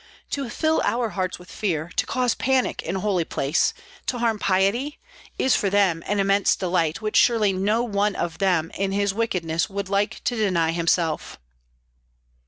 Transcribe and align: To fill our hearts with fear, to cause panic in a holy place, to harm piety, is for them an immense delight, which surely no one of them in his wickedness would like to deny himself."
To 0.31 0.49
fill 0.49 0.81
our 0.83 1.09
hearts 1.09 1.37
with 1.37 1.51
fear, 1.51 1.91
to 1.95 2.07
cause 2.07 2.33
panic 2.33 2.81
in 2.81 2.95
a 2.95 2.99
holy 3.01 3.23
place, 3.23 3.71
to 4.07 4.17
harm 4.17 4.39
piety, 4.39 4.97
is 5.37 5.55
for 5.55 5.69
them 5.69 6.01
an 6.07 6.19
immense 6.19 6.55
delight, 6.55 7.03
which 7.03 7.15
surely 7.15 7.53
no 7.53 7.83
one 7.83 8.15
of 8.15 8.39
them 8.39 8.71
in 8.73 8.93
his 8.93 9.13
wickedness 9.13 9.69
would 9.69 9.89
like 9.89 10.23
to 10.23 10.35
deny 10.35 10.71
himself." 10.71 11.37